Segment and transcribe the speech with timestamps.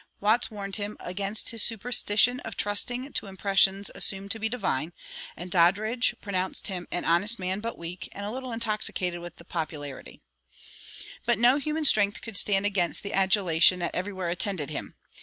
[0.19, 4.93] Watts warned him against his superstition of trusting to "impressions" assumed to be divine;
[5.37, 11.05] and Doddridge pronounced him "an honest man, but weak, and a little intoxicated with popularity."[169:1]
[11.27, 14.95] But no human strength could stand against the adulation that everywhere attended him.